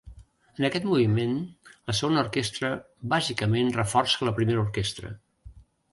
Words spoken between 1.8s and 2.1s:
la